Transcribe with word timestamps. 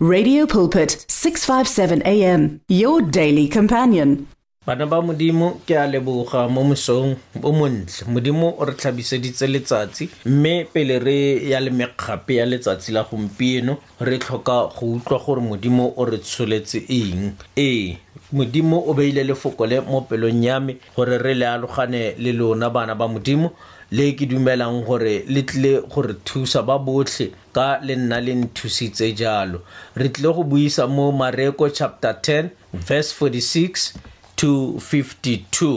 Radio 0.00 0.46
Pulpit 0.46 1.04
657 1.08 2.02
AM, 2.06 2.60
your 2.68 3.02
daily 3.02 3.48
companion. 3.48 4.28
Bana 4.64 4.86
ba 4.86 5.02
modimo 5.02 5.58
ke 5.66 5.74
a 5.74 5.90
leboga 5.90 6.48
mo 6.48 6.62
mosong 6.62 7.16
o 7.42 7.50
montle 7.52 8.06
modimo 8.06 8.46
o 8.60 8.64
re 8.64 8.74
tlhabiseditse 8.76 9.48
letsatsi 9.50 10.08
mme 10.24 10.68
pele 10.72 11.00
re 11.02 11.48
ya 11.50 11.58
le 11.58 11.70
mekgape 11.70 12.30
ya 12.36 12.46
letsatsi 12.46 12.92
la 12.94 13.02
gompieno 13.10 13.78
re 14.00 14.18
tlhoka 14.22 14.68
go 14.78 14.94
utlwa 14.94 15.18
gore 15.18 15.40
modimo 15.40 15.92
o 15.96 16.04
re 16.04 16.18
tsholetse 16.18 16.82
eng 16.88 17.32
ee 17.56 17.96
modimo 18.32 18.78
o 18.86 18.94
beile 18.94 19.24
lefoko 19.24 19.66
le 19.66 19.80
mo 19.80 20.00
pelong 20.02 20.44
ya 20.44 20.60
me 20.60 20.76
gore 20.94 21.18
re 21.18 21.34
le 21.34 21.46
alogane 21.48 22.14
le 22.18 22.32
lona 22.32 22.70
bana 22.70 22.94
ba 22.94 23.08
modimo 23.08 23.50
le 23.96 24.06
ke 24.20 24.26
dumelang 24.30 24.78
gore 24.86 25.12
le 25.34 25.42
tlile 25.50 25.70
gore 25.92 26.12
thusa 26.30 26.60
ba 26.70 26.76
botlhe 26.88 27.26
ka 27.58 27.66
le 27.88 27.94
nna 28.00 28.16
le 28.26 28.32
nthusitse 28.40 29.06
jalo 29.20 29.58
re 30.00 30.08
tlile 30.14 30.30
go 30.38 30.42
buisa 30.50 30.82
mo 30.96 31.04
mareko 31.20 31.68
chapter 31.80 32.12
10 32.12 32.50
verse 32.88 33.10
46 33.12 33.96
to 34.40 34.50
52 34.92 35.70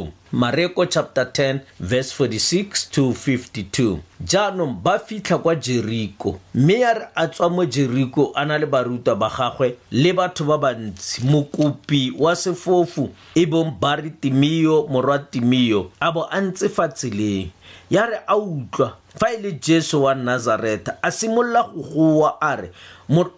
mareko 0.44 0.84
chapter 0.86 1.24
10 1.24 1.62
verse 1.80 2.12
46 2.12 2.84
to 2.96 3.04
52 3.14 4.28
jaanong 4.30 4.76
ba 4.84 5.00
fitlha 5.06 5.38
kwa 5.38 5.56
jeriko 5.56 6.40
mme 6.56 6.80
ya 6.80 6.94
re 6.94 7.06
a 7.16 7.28
tswa 7.28 7.50
mo 7.50 7.66
jeriko 7.66 8.32
a 8.36 8.46
na 8.46 8.58
le 8.58 8.66
baruta 8.68 9.16
ba 9.16 9.32
gagwe 9.38 9.72
le 9.92 10.14
batho 10.14 10.44
ba 10.46 10.58
bantsi 10.58 11.24
mokopi 11.24 12.12
wa 12.20 12.36
sefofu 12.36 13.10
e 13.36 13.46
bong 13.46 13.72
ba 13.80 13.96
re 13.96 14.10
timio 14.22 14.88
morwa 14.92 15.20
timio 15.20 15.92
a 16.00 16.12
bo 16.12 16.28
a 16.28 16.42
ntse 16.42 16.68
ya 17.90 18.06
re 18.06 18.20
a 18.28 18.38
utlwa 18.38 18.98
fa 19.20 19.32
e 19.34 19.38
le 19.38 19.52
jesu 19.52 20.04
wa 20.04 20.16
nazareta 20.16 20.98
a 21.02 21.12
simolola 21.12 21.64
go 21.74 21.82
goa 21.82 22.38
a 22.42 22.56
re 22.56 22.72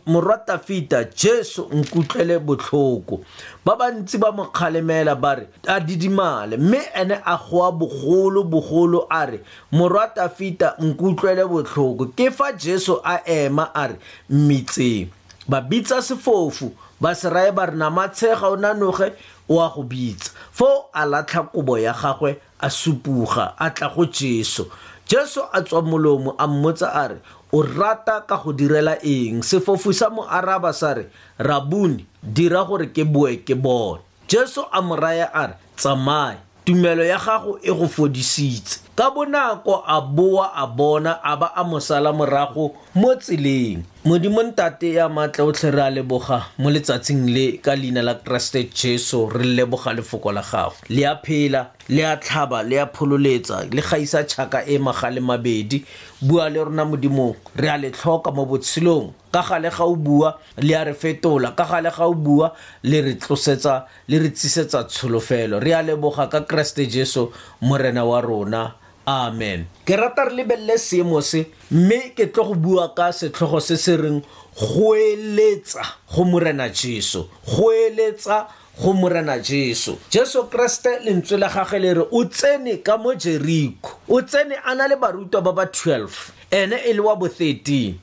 morwatafita 0.08 1.04
jesu 1.16 1.70
nkutlwele 1.74 2.40
botlhoko 2.40 3.22
ba 3.66 3.76
bantsi 3.76 4.18
ba 4.18 4.32
mo 4.32 4.46
kgalemela 4.46 5.16
ba 5.16 5.36
re 5.36 5.48
a 5.68 5.80
didimale 5.80 6.58
mme 6.58 6.80
ene 7.02 7.18
a 7.26 7.38
goa 7.38 7.72
bogolo-bogolo 7.72 9.08
a 9.10 9.26
re 9.26 9.40
morwatafita 9.72 10.76
nkutlwele 10.80 11.46
botlhoko 11.46 12.06
ke 12.06 12.32
fa 12.32 12.52
jesu 12.54 13.00
a 13.04 13.20
ema 13.26 13.74
a 13.76 13.88
re 13.88 13.96
mmitseng 14.30 15.08
ba 15.50 15.62
bitsa 15.62 16.02
sefofu 16.02 16.72
baserae 17.04 17.52
ba 17.52 17.66
re 17.68 17.76
namatshega 17.76 18.48
o 18.48 18.56
nanoge 18.56 19.12
o 19.50 19.60
a 19.60 19.68
go 19.76 19.84
bitsa 19.84 20.32
foo 20.56 20.88
a 20.96 21.04
latlha 21.06 21.44
kobo 21.52 21.76
ya 21.80 21.92
gagwe 21.94 22.38
a 22.60 22.70
supuga 22.72 23.52
a 23.60 23.70
tla 23.76 23.90
go 23.92 24.06
jesu 24.06 24.64
jesu 25.08 25.44
a 25.54 25.62
tswa 25.62 25.82
molomo 25.82 26.36
a 26.40 26.48
mmotsa 26.48 26.94
a 26.96 27.08
re 27.08 27.16
o 27.52 27.62
rata 27.62 28.24
ka 28.26 28.38
go 28.40 28.54
direla 28.54 28.96
eng 29.04 29.44
sefofu 29.44 29.92
sa 29.94 30.08
mo 30.10 30.24
araba 30.24 30.72
sa 30.74 30.94
re 30.94 31.12
rabuni 31.38 32.06
dira 32.24 32.64
gore 32.64 32.88
ke 32.96 33.04
boe 33.04 33.44
ke 33.44 33.52
bone 33.54 34.00
jesu 34.32 34.64
a 34.72 34.80
mo 34.82 34.96
raya 34.96 35.28
a 35.34 35.48
re 35.48 35.54
tsamaye 35.76 36.38
tumelo 36.66 37.04
ya 37.04 37.20
gago 37.20 37.60
e 37.62 37.68
go 37.68 37.84
fodisitse 37.88 38.80
ka 38.96 39.10
bonako 39.10 39.82
a 39.88 40.00
boa 40.02 40.54
a 40.54 40.68
bona 40.68 41.18
a 41.26 41.34
ba 41.36 41.48
a 41.58 41.64
mo 41.66 41.80
sala 41.82 42.14
morago 42.14 42.78
mo 42.94 43.10
tseleng 43.18 43.82
modimo 44.06 44.42
ntate 44.46 44.94
ya 45.02 45.10
maatla 45.10 45.50
otlhe 45.50 45.72
re 45.74 45.82
a 45.82 45.90
leboga 45.90 46.38
mo 46.62 46.70
letsatsing 46.70 47.26
le 47.36 47.58
ka 47.58 47.74
leina 47.74 48.02
la 48.06 48.14
keresete 48.22 48.70
jesu 48.70 49.26
re 49.34 49.46
leboga 49.50 49.94
lefoko 49.98 50.30
la 50.32 50.42
gago 50.46 50.78
le 50.94 51.06
a 51.10 51.18
phela 51.26 51.74
le 51.90 52.06
a 52.06 52.14
tlhaba 52.22 52.62
le 52.70 52.78
a 52.86 52.86
phololetsa 52.86 53.66
le 53.74 53.82
gaisa 53.82 54.22
tšhaka 54.30 54.60
e 54.74 54.78
magale 54.78 55.22
mabedi 55.26 55.82
bua 56.22 56.50
le 56.54 56.62
rona 56.64 56.86
modimong 56.86 57.34
re 57.58 57.70
a 57.74 57.78
le 57.82 57.90
tlhoka 57.98 58.30
mo 58.32 58.46
botshelong 58.46 59.08
ka 59.34 59.42
gale 59.42 59.70
ga 59.74 59.84
o 59.90 59.96
bua 59.98 60.38
le 60.62 60.74
a 60.78 60.84
re 60.86 60.94
fetola 60.94 61.50
ka 61.58 61.66
gale 61.66 61.90
ga 61.98 62.06
o 62.06 62.14
bua 62.14 62.54
le 62.86 63.02
re 63.02 63.14
tlosetsa 63.18 63.88
le 64.10 64.18
re 64.22 64.30
tsisetsa 64.30 64.86
tsholofelo 64.86 65.58
re 65.60 65.74
a 65.74 65.82
leboga 65.82 66.30
ka 66.30 66.46
keresete 66.46 66.86
jesu 66.86 67.34
morena 67.60 68.06
wa 68.06 68.22
rona 68.22 68.62
amen 69.06 69.68
ke 69.86 69.96
rata 70.00 70.26
re 70.26 70.32
lebelele 70.36 70.78
seemo 70.78 71.22
se 71.22 71.46
mme 71.72 72.14
ke 72.16 72.28
tlo 72.32 72.44
go 72.44 72.56
bua 72.56 72.88
ka 72.96 73.12
setlhogo 73.12 73.60
se 73.62 73.76
se 73.78 73.98
reng 74.00 74.24
go 74.60 74.96
eletsa 74.96 75.84
go 76.16 76.24
morena 76.24 76.70
jesu 76.70 77.28
go 77.46 77.72
eletsa 77.74 78.48
go 78.82 78.94
morena 78.94 79.38
jesu 79.44 79.98
jesu 80.10 80.44
kreste 80.48 81.04
lentswe 81.04 81.38
la 81.38 81.48
gage 81.52 81.80
le 81.84 81.94
re 81.94 82.06
o 82.12 82.24
tsene 82.28 82.78
ka 82.84 82.98
mo 82.98 83.14
jeriko 83.14 84.00
o 84.08 84.22
tsene 84.22 84.56
a 84.64 84.76
na 84.76 84.88
le 84.88 84.96
barutwa 84.96 85.42
ba 85.42 85.52
ba 85.52 85.66
12 85.66 86.32
ene 86.52 86.80
e 86.88 86.94
le 86.94 87.02
wa 87.04 87.16
bo 87.16 87.28
13 87.28 87.96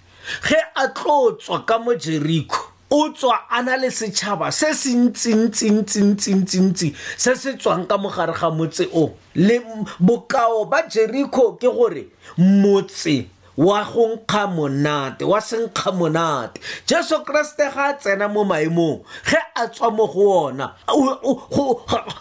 ge 0.48 0.58
a 0.74 0.84
tlo 0.92 1.32
tswa 1.36 1.64
ka 1.64 1.78
mo 1.80 1.94
jeriko 1.96 2.69
o 2.92 3.02
tswa 3.14 3.34
a 3.48 3.62
na 3.62 3.76
le 3.78 3.88
setšhaba 3.90 4.50
se 4.52 4.68
se 4.74 4.90
ntsintsintsintsintsintsi 4.98 6.88
se 7.16 7.34
se 7.38 7.52
tswang 7.54 7.86
ka 7.86 7.96
mogare 7.98 8.34
ga 8.34 8.50
motse 8.50 8.88
o 8.92 9.12
le 9.34 9.56
bokao 10.02 10.64
ba 10.66 10.82
jericho 10.90 11.52
ke 11.60 11.68
gore 11.70 12.02
motse 12.36 13.30
wa 13.60 13.84
go 13.84 14.08
nkga 14.16 14.46
monate 14.56 15.24
wa 15.24 15.38
senkga 15.40 15.92
monate 15.92 16.60
jesu 16.86 17.20
kereste 17.24 17.68
ga 17.68 17.84
a 17.92 17.92
tsena 17.92 18.26
mo 18.32 18.40
maemong 18.44 18.98
ge 19.28 19.36
a 19.54 19.66
tswa 19.68 19.90
mo 19.92 20.06
go 20.08 20.46
ona 20.48 20.72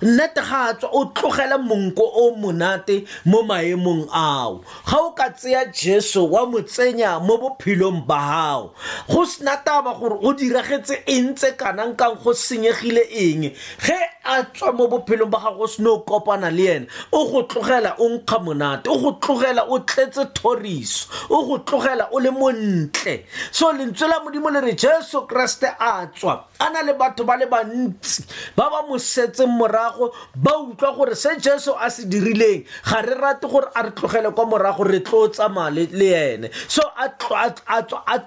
nnete 0.04 0.42
ga 0.44 0.60
a 0.70 0.74
tswa 0.76 0.90
o 0.94 1.06
tlogela 1.16 1.56
monko 1.58 2.04
o 2.24 2.36
monate 2.36 3.06
mo 3.26 3.40
maemong 3.48 4.06
ao 4.14 4.66
ga 4.86 4.98
o 5.00 5.14
ka 5.16 5.30
tseya 5.30 5.64
jesu 5.72 6.28
wa 6.32 6.44
mo 6.46 6.60
tsenya 6.62 7.20
mo 7.24 7.38
bophelong 7.40 8.04
ba 8.08 8.20
gago 8.30 8.72
go 9.08 9.24
sena 9.26 9.56
taba 9.64 9.94
gore 9.96 10.20
o 10.22 10.34
diragetse 10.36 10.96
eng 11.08 11.36
tse 11.40 11.52
kanang 11.56 11.96
kang 11.96 12.20
go 12.22 12.34
senyegile 12.36 13.02
eng 13.16 13.54
ge 13.86 13.96
a 14.32 14.44
tswa 14.44 14.74
mo 14.74 14.88
bophelong 14.88 15.30
ba 15.32 15.40
gago 15.42 15.68
se 15.68 15.82
ne 15.82 15.90
o 15.90 16.02
kopana 16.06 16.54
le 16.54 16.66
ena 16.70 16.86
o 17.14 17.26
go 17.32 17.44
tlogela 17.44 17.96
o 17.98 18.06
nkga 18.10 18.38
monate 18.46 18.88
o 18.88 18.98
go 19.02 19.12
tlogela 19.18 19.66
o 19.68 19.80
tletse 19.80 20.24
thoriso 20.38 21.08
o 21.30 21.46
go 21.48 21.58
tlogela 21.66 22.10
o 22.12 22.20
le 22.20 22.30
montle 22.30 23.26
so 23.52 23.74
lentswe 23.74 24.08
la 24.08 24.20
modimo 24.22 24.50
le 24.54 24.62
re 24.62 24.74
jesu 24.78 25.26
keresete 25.26 25.74
a 25.80 26.06
tswa 26.14 26.46
a 26.60 26.70
na 26.70 26.82
le 26.86 26.94
batho 26.94 27.24
ba 27.26 27.36
le 27.42 27.48
bantsi 27.50 28.24
ba 28.56 28.70
ba 28.70 28.86
mo 28.88 29.00
setseng 29.02 29.50
morago 29.50 30.14
ba 30.36 30.54
utlwa 30.62 30.94
gore 30.94 31.16
se 31.16 31.34
jesu 31.42 31.74
a 31.74 31.90
se 31.90 32.06
dirileng 32.06 32.66
ga 32.86 33.02
re 33.02 33.16
rate 33.16 33.48
gore 33.50 33.68
a 33.76 33.82
re 33.82 33.92
tlogele 33.92 34.32
kwa 34.32 34.46
morago 34.46 34.84
re 34.84 35.00
tlo 35.00 35.28
tsamaya 35.30 35.74
le 35.74 36.08
ene 36.14 36.50
so 36.68 36.82
a 36.96 37.10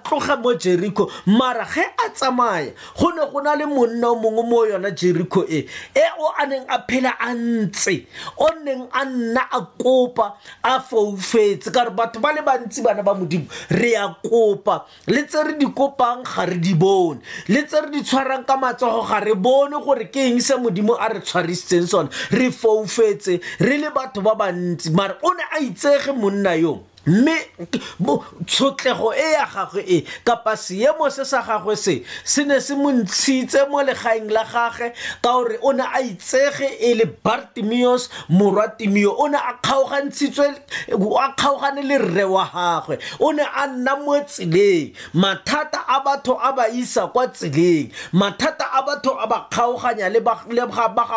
tloga 0.03 0.35
mo 0.35 0.53
jericho 0.53 1.07
mara 1.25 1.63
ge 1.63 1.85
a 2.05 2.09
tsamaya 2.11 2.73
go 2.99 3.07
ne 3.15 3.23
go 3.31 3.39
na 3.39 3.55
le 3.55 3.65
monna 3.67 4.11
o 4.11 4.15
mongwe 4.15 4.43
mo 4.43 4.65
yona 4.67 4.91
jericho 4.91 5.45
e 5.47 5.65
eo 5.95 6.27
a 6.37 6.45
neng 6.47 6.65
a 6.69 6.77
phela 6.89 7.13
a 7.19 7.29
ntse 7.33 7.95
o 8.37 8.47
neng 8.65 8.89
a 8.91 9.05
nna 9.05 9.43
a 9.53 9.59
kopa 9.81 10.25
a 10.63 10.79
foufetse 10.81 11.69
ka 11.71 11.83
gore 11.85 11.93
batho 11.95 12.19
ba 12.19 12.33
le 12.33 12.41
bantsi 12.41 12.81
bana 12.81 13.03
ba 13.05 13.13
modimo 13.13 13.45
re 13.69 13.93
a 13.95 14.09
kopa 14.25 14.85
le 15.07 15.23
tse 15.27 15.43
re 15.45 15.53
di 15.57 15.65
kopang 15.65 16.23
ga 16.25 16.43
re 16.49 16.57
di 16.57 16.73
bone 16.73 17.19
le 17.47 17.61
tse 17.65 17.81
re 17.85 17.89
di 17.93 18.01
tshwarang 18.01 18.45
ka 18.45 18.57
matsogo 18.57 19.05
ga 19.07 19.19
re 19.21 19.35
bone 19.37 19.77
gore 19.85 20.09
ke 20.09 20.19
eng 20.33 20.39
se 20.41 20.55
modimo 20.57 20.97
a 20.97 21.07
re 21.13 21.21
tshwarisitseng 21.21 21.85
sone 21.87 22.09
re 22.33 22.49
foufetse 22.51 23.37
re 23.61 23.77
le 23.77 23.89
batho 23.93 24.21
ba 24.25 24.33
bantsi 24.35 24.89
mare 24.89 25.17
o 25.21 25.31
ne 25.37 25.43
a 25.51 25.59
itsege 25.61 26.11
monna 26.17 26.53
yong 26.57 26.92
mme 27.07 27.37
tshotlego 28.45 29.13
e 29.15 29.31
ya 29.31 29.45
gagwe 29.55 29.83
e 29.87 30.05
kapa 30.23 30.55
seemo 30.57 31.09
se 31.09 31.25
sa 31.25 31.41
gagwe 31.41 31.75
se 31.75 32.03
se 32.23 32.43
ne 32.43 32.59
se 32.61 32.75
montshitse 32.75 33.65
mo 33.69 33.83
legaeng 33.83 34.31
la 34.31 34.43
gagwe 34.43 34.89
ka 35.21 35.31
gore 35.33 35.57
o 35.61 35.71
ne 35.73 35.83
a 35.83 36.01
itsege 36.01 36.65
e 36.79 36.93
le 36.95 37.05
bartimios 37.25 38.09
morwa 38.29 38.67
timio 38.77 39.15
o 39.19 39.27
ne 39.27 39.37
a 39.37 39.53
kgaogane 39.59 41.81
le 41.83 41.97
rre 41.97 42.23
wa 42.23 42.47
gagwe 42.53 42.99
o 43.19 43.31
ne 43.33 43.43
a 43.43 43.67
nna 43.67 43.95
mo 43.95 44.19
tseleng 44.23 44.93
mathata 45.13 45.83
a 45.87 45.99
batho 46.03 46.39
a 46.39 46.51
ba 46.55 46.67
isa 46.69 47.07
kwa 47.07 47.27
tseleng 47.27 47.91
mathata 48.13 48.71
a 48.71 48.81
batho 48.85 49.19
a 49.19 49.27
ba 49.27 49.47
kgaoganya 49.51 50.09
le 50.09 50.19
ba 50.19 50.43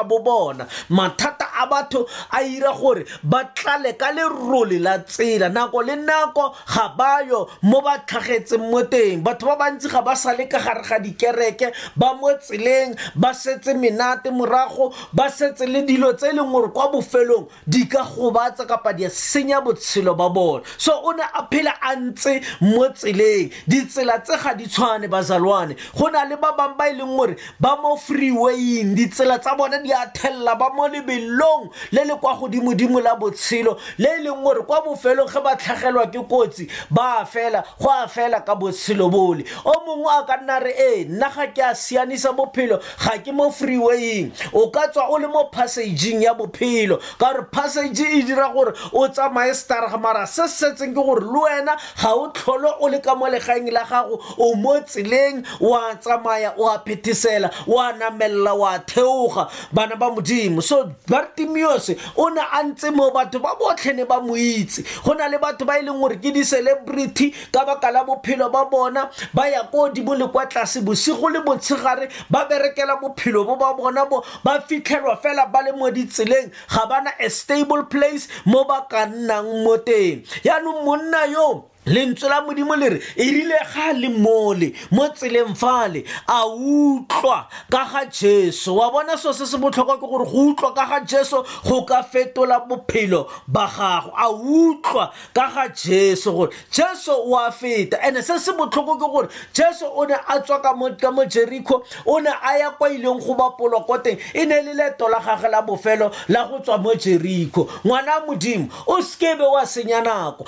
bo 0.03 0.19
bona 0.19 0.67
mathata 0.91 1.47
a 1.63 1.67
batho 1.71 2.09
a 2.31 2.43
ira 2.43 2.73
gore 2.75 3.07
ba 3.23 3.45
tlale 3.55 3.93
ka 3.97 4.11
lerole 4.13 4.79
la 4.83 4.99
tsela 4.99 5.49
nako 5.49 5.76
nako 5.85 5.87
le 5.87 5.97
nako 5.97 6.51
ga 6.67 6.89
bayo 6.99 7.49
mo 7.63 7.81
ba 7.81 7.99
tlhagetseng 7.99 8.71
mo 8.71 8.83
teng 8.83 9.23
batho 9.23 9.47
ba 9.47 9.57
bantsi 9.57 9.89
ga 9.89 10.03
ba 10.03 10.15
sale 10.15 10.49
ka 10.49 10.59
gare 10.59 10.83
ga 10.89 10.99
dikereke 10.99 11.73
ba 11.97 12.15
mo 12.15 12.29
tseleng 12.39 12.97
ba 13.15 13.33
setse 13.35 13.75
menate 13.75 14.31
morago 14.31 14.93
ba 15.13 15.29
setse 15.29 15.67
le 15.67 15.83
dilo 15.83 16.13
tse 16.15 16.29
e 16.31 16.33
leng 16.33 16.51
gore 16.53 16.69
kwa 16.73 16.91
bofelong 16.93 17.47
di 17.67 17.87
ka 17.89 18.03
gobatsa 18.05 18.67
kapa 18.67 18.93
di 18.93 19.05
senya 19.11 19.61
botshelo 19.61 20.15
ba 20.15 20.29
bona 20.29 20.63
so 20.79 20.93
o 20.93 21.13
ne 21.13 21.23
a 21.23 21.47
phela 21.51 21.75
a 21.81 21.95
ntse 21.97 22.41
mo 22.61 22.89
tseleng 22.93 23.51
ditsela 23.67 24.19
tse 24.21 24.37
ga 24.43 24.55
di 24.55 24.67
tshwane 24.67 25.09
bazalwane 25.09 25.77
go 25.97 26.09
na 26.11 26.25
le 26.25 26.37
ba 26.37 26.53
bangwe 26.57 26.77
ba 26.79 26.87
e 26.89 26.93
leng 26.95 27.17
gore 27.17 27.37
ba 27.61 27.77
mo 27.83 27.97
freewaying 27.97 28.95
ditsela 28.97 29.39
tsa 29.39 29.57
bona 29.57 29.79
di 29.83 29.93
a 29.93 30.07
thelela 30.15 30.55
ba 30.57 30.71
mo 30.75 30.87
lebelong 30.89 31.69
le 31.93 32.05
le 32.05 32.15
kwa 32.17 32.35
godimodimo 32.37 33.01
la 33.01 33.15
botshelo 33.17 33.77
le 33.99 34.11
e 34.19 34.23
leng 34.23 34.43
gore 34.43 34.63
kwa 34.67 34.83
bofelong 34.83 35.29
ge 35.29 35.41
ba 35.41 35.57
tlhagelwa 35.67 36.07
ke 36.11 36.21
kotsi 36.31 36.69
ba 36.91 37.21
a 37.21 37.27
fela 37.27 37.65
go 37.81 37.89
a 37.91 38.07
fela 38.09 38.45
ka 38.47 38.55
botshelo 38.55 39.11
bole 39.11 39.45
o 39.65 39.73
mongwe 39.97 40.21
a 40.21 40.25
ka 40.27 40.37
nna 40.43 40.59
re 40.61 40.75
ee 40.79 41.05
nna 41.05 41.29
ga 41.35 41.47
ke 41.55 41.63
a 41.63 41.75
sianisa 41.75 42.33
bophelo 42.37 42.81
ga 43.05 43.19
ke 43.23 43.33
mo 43.33 43.51
freewayeng 43.51 44.31
o 44.53 44.69
ka 44.71 44.89
tswa 44.93 45.09
o 45.09 45.19
le 45.19 45.27
mo 45.29 45.49
passageng 45.53 46.23
ya 46.23 46.35
bophelo 46.35 46.99
ka 47.19 47.33
gore 47.33 47.47
passage 47.51 48.01
e 48.01 48.23
dira 48.23 48.51
gore 48.53 48.73
o 48.93 49.09
tsamaye 49.09 49.55
starga 49.55 49.99
mara 49.99 50.27
se 50.27 50.45
setseng 50.49 50.93
ke 50.93 51.01
gore 51.01 51.21
le 51.21 51.33
wena 51.33 51.77
ga 52.03 52.13
o 52.15 52.29
tlhole 52.33 52.71
o 52.81 52.89
le 52.89 53.01
ka 53.01 53.15
mo 53.15 53.27
legaeng 53.27 53.71
la 53.73 53.85
gago 53.85 54.21
o 54.39 54.55
mo 54.57 54.77
tseleng 54.85 55.43
wa 55.61 55.95
tsamaya 55.95 56.55
o 56.57 56.69
a 56.69 56.79
phethesela 56.85 57.51
wa 57.67 57.93
namelela 57.93 58.55
wa 58.57 58.79
theoga 58.79 59.49
bana 59.73 59.97
ba 59.97 60.11
modimo 60.11 60.63
so 60.63 60.85
bartimios 61.09 61.91
o 62.17 62.29
ne 62.31 62.41
a 62.41 62.63
ntse 62.63 62.91
mo 62.93 63.11
batho 63.11 63.39
ba 63.41 63.57
botlhe 63.59 63.95
ne 63.97 64.05
ba 64.05 64.21
mo 64.21 64.37
itse 64.37 64.85
go 65.05 65.15
na 65.15 65.27
le 65.29 65.39
batho 65.39 65.65
ba 65.65 65.79
e 65.81 65.83
leng 65.83 65.99
gore 65.99 66.19
ke 66.21 66.33
di-celebrity 66.33 67.33
ka 67.53 67.65
baka 67.65 67.91
la 67.91 68.05
bophelo 68.05 68.51
ba 68.53 68.67
bona 68.71 69.09
ba 69.35 69.49
ya 69.49 69.65
ko 69.73 69.86
godimo 69.89 70.15
le 70.15 70.27
kwa 70.29 70.47
tlase 70.47 70.81
bosigo 70.83 71.29
le 71.29 71.41
motshegare 71.45 72.09
ba 72.31 72.47
berekela 72.49 72.97
bophelo 73.01 73.45
bo 73.47 73.55
ba 73.57 73.75
bona 73.77 74.05
bo 74.11 74.25
ba 74.45 74.61
fitlhelwa 74.67 75.17
fela 75.23 75.47
ba 75.47 75.63
le 75.63 75.73
mo 75.73 75.91
ditseleng 75.91 76.51
ga 76.69 76.87
bana 76.89 77.11
a 77.21 77.29
stable 77.31 77.85
place 77.87 78.29
mo 78.45 78.65
ba 78.65 78.87
ka 78.91 79.05
nnang 79.07 79.63
mo 79.65 79.77
teng 79.79 80.25
yaanong 80.45 80.85
monna 80.85 81.27
yo 81.33 81.71
lentswe 81.87 82.29
la 82.29 82.41
modimo 82.43 82.77
le 82.77 82.89
re 82.89 83.01
erile 83.17 83.55
ga 83.75 83.93
le 83.93 84.09
mole 84.09 84.73
mo 84.91 85.07
tseleng 85.09 85.55
fale 85.55 86.05
a 86.27 86.43
utlwa 86.47 87.47
ka 87.71 87.85
ga 87.93 88.05
jesu 88.07 88.77
wa 88.77 88.91
bona 88.91 89.17
seo 89.17 89.33
se 89.33 89.47
se 89.47 89.57
botlhokwa 89.57 89.97
ke 89.99 90.07
gore 90.07 90.25
go 90.27 90.51
utlwa 90.51 90.75
ka 90.75 90.87
ga 90.87 91.01
jesu 91.01 91.45
go 91.69 91.83
ka 91.85 92.03
fetola 92.03 92.59
bophelo 92.69 93.27
ba 93.47 93.67
gago 93.71 94.13
a 94.19 94.29
utlwa 94.31 95.13
ka 95.33 95.47
ga 95.55 95.69
jesu 95.69 96.33
gore 96.33 96.51
jesu 96.73 97.13
o 97.15 97.39
a 97.39 97.53
feta 97.53 98.03
and-e 98.03 98.23
se 98.23 98.39
se 98.39 98.53
botlhoko 98.53 98.99
ke 98.99 99.11
gore 99.13 99.29
jesu 99.55 99.87
o 99.87 100.05
ne 100.05 100.15
a 100.27 100.41
tswa 100.41 100.61
ka 100.63 100.75
mo 100.75 101.25
jericho 101.25 101.85
o 102.05 102.19
ne 102.19 102.31
a 102.43 102.59
ya 102.59 102.71
kwa 102.71 102.91
ileng 102.91 103.23
go 103.23 103.35
bapolwa 103.35 103.87
ko 103.87 103.99
teng 103.99 104.19
e 104.35 104.45
ne 104.45 104.59
e 104.59 104.63
le 104.63 104.75
leto 104.75 105.09
la 105.09 105.21
gage 105.23 105.49
la 105.49 105.63
bofelo 105.63 106.11
la 106.29 106.45
go 106.51 106.59
tswa 106.59 106.79
mo 106.79 106.95
jericho 106.95 107.71
ngwana 107.87 108.27
modimo 108.27 108.69
o 108.87 109.01
sekebe 109.03 109.47
wa 109.47 109.67
senya 109.67 110.01
nako 110.01 110.45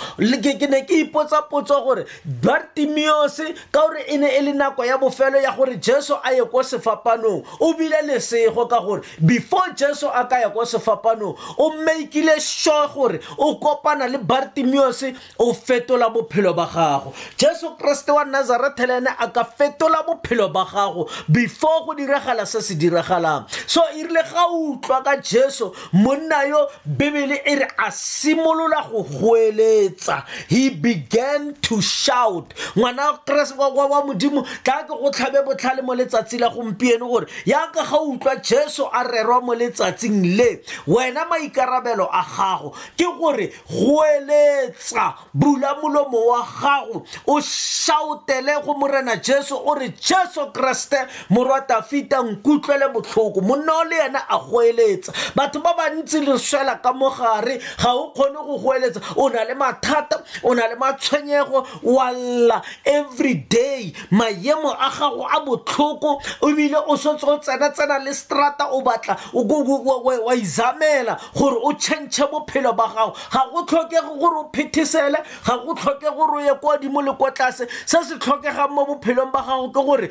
ke 0.59 0.67
ne 0.71 0.83
ke 0.83 0.95
ipotsa 1.01 1.28
botsa 1.29 1.49
potso 1.49 1.83
gore 1.85 2.05
bartimiose 2.25 3.55
ka 3.71 3.83
gore 3.87 4.03
e 4.09 4.17
ne 4.19 4.27
e 4.37 4.43
le 4.43 4.53
nako 4.53 4.85
ya 4.85 4.99
bofelo 4.99 5.39
ya 5.41 5.53
gore 5.55 5.77
jesu 5.77 6.15
a 6.23 6.33
ye 6.33 6.45
ko 6.45 6.63
sefapanong 6.63 7.45
o 7.61 7.73
bile 7.75 7.97
lesego 8.07 8.67
ka 8.69 8.81
gore 8.81 9.03
before 9.25 9.73
jesu 9.77 10.09
a 10.09 10.25
ka 10.27 10.37
ya 10.41 10.51
ko 10.51 10.65
sefapanong 10.65 11.37
o 11.57 11.85
makeile 11.85 12.41
sure 12.41 12.89
gore 12.95 13.21
o 13.39 13.59
kopana 13.59 14.09
le 14.09 14.19
bartimiose 14.19 15.15
o 15.39 15.53
fetola 15.53 16.09
bophelo 16.11 16.55
ba 16.55 16.67
gago 16.73 17.13
jesu 17.37 17.75
kriste 17.79 18.11
wa 18.13 18.25
nazareth 18.25 18.79
le 18.79 18.97
ene 18.99 19.11
a 19.19 19.29
ka 19.29 19.45
fetola 19.45 20.03
bophelo 20.07 20.49
ba 20.49 20.65
gago 20.67 21.07
before 21.31 21.85
go 21.87 21.95
diragala 21.95 22.47
se 22.47 22.61
se 22.61 22.75
diragalang 22.75 23.45
so 23.67 23.83
e 23.95 24.03
rile 24.03 24.23
ga 24.23 24.47
o 24.49 24.73
utlwa 24.75 25.03
ka 25.03 25.17
jesu 25.17 25.73
monna 25.93 26.45
yo 26.49 26.69
bebele 26.85 27.43
e 27.45 27.55
re 27.57 27.69
a 27.79 27.91
simolola 27.91 28.85
go 28.91 29.03
goeletsa 29.03 30.25
he 30.49 30.71
began 30.71 31.18
began 31.19 31.55
to 31.55 31.83
shout 31.83 32.55
ngwana 32.77 33.19
wa 33.59 34.03
modimo 34.05 34.47
tla 34.65 34.85
ke 34.85 34.89
go 34.89 35.11
tlhabe 35.11 35.45
botlhale 35.45 35.83
mo 35.83 35.95
letsatsi 35.95 36.39
la 36.39 36.49
gompieno 36.51 37.09
gore 37.11 37.27
yaka 37.45 37.83
ga 37.85 37.99
utlwa 38.01 38.37
jesu 38.37 38.85
a 38.87 39.03
rerwa 39.05 39.43
mo 39.43 39.53
letsatsing 39.55 40.37
le 40.37 40.61
wena 40.87 41.25
maikarabelo 41.29 42.09
a 42.13 42.23
gago 42.23 42.71
ke 42.97 43.07
gore 43.19 43.53
goeletsa 43.71 45.15
bula 45.35 45.75
molomo 45.83 46.19
wa 46.29 46.43
gago 46.45 47.05
o 47.27 47.41
shoutele 47.41 48.65
go 48.65 48.75
morena 48.75 49.17
jesu 49.17 49.57
o 49.57 49.75
re 49.75 49.89
jesu 49.89 50.53
kreste 50.53 51.07
morwatafita 51.31 52.23
nkutlwele 52.23 52.89
botlhoko 52.95 53.41
monna 53.41 53.73
o 53.75 53.85
le 53.85 53.97
yena 53.97 54.29
a 54.29 54.39
goeletsa 54.39 55.13
batho 55.35 55.61
ba 55.61 55.75
bantsi 55.77 56.21
le 56.21 56.39
swela 56.39 56.77
ka 56.83 56.93
mogare 56.93 57.61
ga 57.83 57.91
o 57.93 58.13
kgone 58.15 58.39
go 58.47 58.59
goeletsa 58.59 59.01
o 59.17 59.29
na 59.29 59.45
le 59.45 59.55
mathata 59.55 60.23
o 60.43 60.55
na 60.55 60.67
le 60.69 60.75
matshwao 60.77 61.08
tshwenyego 61.09 61.67
wa 61.83 62.13
lla 62.13 62.63
every 62.85 63.35
day 63.35 63.93
maemo 64.11 64.75
a 64.79 64.91
gago 64.91 65.25
a 65.27 65.41
botlhoko 65.45 66.21
ebile 66.43 66.77
o 66.87 66.97
setse 66.97 67.25
o 67.25 67.39
tsena-tsena 67.39 67.99
le 68.05 68.13
strata 68.15 68.69
o 68.71 68.83
batla 68.83 69.17
wa 69.35 70.35
izamela 70.35 71.19
gore 71.35 71.57
o 71.65 71.73
change 71.73 72.21
bophelo 72.31 72.73
ba 72.77 72.87
gago 72.95 73.17
ga 73.33 73.43
go 73.53 73.65
tlhokege 73.65 74.19
gore 74.21 74.37
o 74.45 74.51
phethesele 74.53 75.17
ga 75.47 75.57
go 75.65 75.75
tlhokege 75.75 76.11
gore 76.17 76.37
o 76.37 76.41
ye 76.47 76.55
kwa 76.61 76.79
dimo 76.79 77.01
le 77.03 77.13
kwa 77.13 77.31
tlase 77.31 77.67
se 77.87 78.05
se 78.05 78.19
tlhokegang 78.19 78.71
mo 78.71 78.85
bophelong 78.85 79.33
ba 79.33 79.41
gago 79.41 79.69
ke 79.73 79.81
gore 79.85 80.09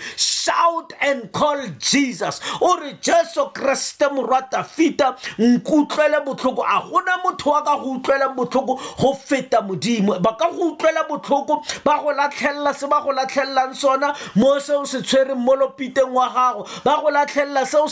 shout 0.47 0.93
and 1.01 1.31
call 1.31 1.61
jesus 1.79 2.39
o 2.61 2.79
re 2.79 2.93
jesu 3.01 3.49
kreste 3.53 4.07
morwata 4.09 4.63
fita 4.63 5.15
nkutlwele 5.39 6.19
botlhoko 6.25 6.63
a 6.67 6.81
gona 6.81 7.17
motho 7.23 7.51
wa 7.51 7.61
ka 7.63 7.77
go 7.77 7.97
utlwelang 7.99 8.35
botlhoko 8.35 8.77
go 8.99 9.13
feta 9.13 9.61
modimo 9.61 10.19
ba 10.21 10.35
ka 10.39 10.49
go 10.51 10.71
utlwela 10.73 11.07
botlhoko 11.09 11.63
ba 11.83 11.99
go 12.01 12.13
latlhelela 12.13 12.73
se 12.73 12.87
ba 12.87 13.01
go 13.03 13.11
latlhelelang 13.13 13.75
sona 13.75 14.15
mo 14.35 14.59
seo 14.59 14.85
se 14.85 15.01
tshwereng 15.01 15.37
mo 15.39 15.55
lopiteng 15.55 16.11
wa 16.13 16.29
gago 16.29 16.65
ba 16.83 17.01
go 17.01 17.11
latlhelela 17.11 17.65
seo 17.65 17.87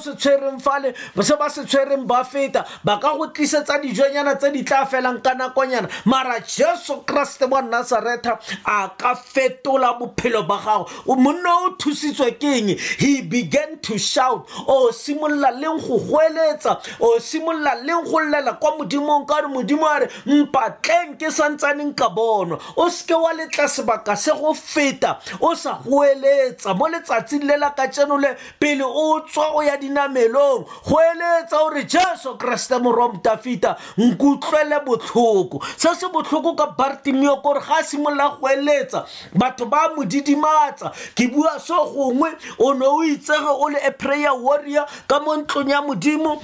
se 0.00 0.16
tshwereng 0.16 0.60
fale 0.60 0.94
se 1.20 1.36
ba 1.36 1.50
se 1.50 1.64
tshwereng 1.64 2.06
ba 2.06 2.24
feta 2.24 2.64
ba 2.84 2.98
ka 2.98 3.16
go 3.16 3.26
tlisetsa 3.28 3.80
dijonyana 3.82 4.34
tse 4.40 4.52
di 4.52 4.64
tla 4.64 4.86
felang 4.86 5.20
ka 5.20 5.34
nakonyana 5.34 5.88
mara 6.04 6.40
jesu 6.40 7.02
kreste 7.04 7.44
wa 7.50 7.60
nazareta 7.60 8.38
a 8.64 8.88
ka 8.96 9.14
fetola 9.14 9.98
bophelo 10.00 10.46
ba 10.48 10.56
gago 10.56 10.88
monna 11.18 11.52
o 11.68 11.76
thusitswe 11.82 12.28
ke 12.40 12.52
eng 12.58 12.72
he 13.02 13.12
began 13.22 13.78
to 13.80 13.98
shout 13.98 14.46
o 14.68 14.90
simolola 14.92 15.50
leng 15.60 15.80
go 15.82 15.98
goeletsa 16.10 16.74
o 17.00 17.18
simolola 17.18 17.74
leng 17.84 18.04
go 18.04 18.18
llela 18.20 18.54
kwa 18.60 18.76
modimong 18.78 19.26
ka 19.26 19.40
gore 19.42 19.48
modimo 19.54 19.86
a 19.86 19.98
re 20.00 20.08
mpatleng 20.26 21.16
ke 21.18 21.30
santsaneng 21.34 21.94
ka 21.96 22.08
bonwa 22.08 22.60
o 22.76 22.88
seke 22.90 23.14
wa 23.14 23.32
letla 23.34 23.66
sebaka 23.68 24.16
se 24.16 24.30
go 24.30 24.54
feta 24.54 25.18
o 25.40 25.54
sa 25.54 25.78
goeletsa 25.84 26.74
mo 26.78 26.86
letsatsing 26.86 27.44
le 27.44 27.56
la 27.58 27.70
ka 27.70 27.88
tseno 27.88 28.18
le 28.20 28.36
pele 28.60 28.86
o 28.86 29.20
tswa 29.26 29.50
o 29.58 29.62
ya 29.66 29.76
dinamelong 29.76 30.64
goeletsa 30.86 31.58
o 31.64 31.68
re 31.74 31.84
jesu 31.84 32.36
keresete 32.38 32.78
morwa 32.78 33.08
motafita 33.12 33.76
nkutlwele 33.98 34.80
botlhoko 34.86 35.62
se 35.76 35.90
se 35.98 36.06
botlhoko 36.08 36.54
ka 36.54 36.66
bartimeo 36.78 37.36
kore 37.42 37.60
ga 37.60 37.80
a 37.82 37.84
simolola 37.84 38.36
goeletsa 38.40 39.04
batho 39.34 39.66
ba 39.66 39.90
mo 39.96 40.04
didimatsa 40.04 40.92
ke 41.14 41.26
bua 41.32 41.58
so 41.66 41.84
gongwe 41.94 42.30
o 42.58 42.72
ne 42.74 42.86
o 42.86 43.02
itsege 43.06 43.50
o 43.64 43.68
le 43.68 43.78
a 43.86 43.90
prayer 43.90 44.34
warrior 44.34 44.86
ka 45.08 45.18
mo 45.24 45.32
ntlong 45.42 45.70
ya 45.70 45.80
modimo 45.82 46.40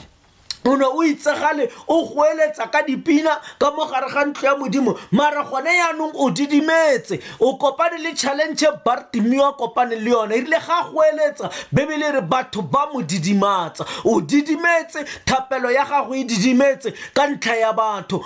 o 0.64 0.76
ne 0.76 0.84
o 0.86 1.02
itsegale 1.04 1.70
o 1.86 2.06
goeletsa 2.14 2.70
ka 2.70 2.82
dipina 2.82 3.38
ka 3.58 3.70
mo 3.70 3.86
gare 3.86 4.08
ga 4.10 4.24
ntlo 4.24 4.42
ya 4.48 4.56
modimo 4.56 4.98
mara 5.12 5.42
gone 5.44 5.66
yaanong 5.76 6.12
o 6.14 6.30
didimetse 6.30 7.20
o 7.40 7.56
kopane 7.58 7.98
le 8.02 8.14
challenge 8.14 8.64
e 8.64 8.68
bartimi 8.84 9.38
a 9.40 9.52
kopane 9.52 9.96
le 9.96 10.10
yone 10.10 10.32
erile 10.34 10.58
ga 10.58 10.82
goeletsa 10.90 11.50
bebele 11.72 12.12
re 12.12 12.20
batho 12.20 12.62
ba 12.62 12.88
mo 12.92 13.00
didimatsa 13.02 13.84
o 14.04 14.20
didimetse 14.20 15.04
thapelo 15.24 15.70
ya 15.70 15.84
gago 15.84 16.14
e 16.14 16.24
didimetse 16.24 16.92
ka 17.14 17.26
ntlha 17.26 17.54
ya 17.56 17.72
batho 17.72 18.20